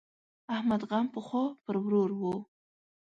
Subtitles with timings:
[0.55, 2.35] احمد غم پخوا پر ورور وو.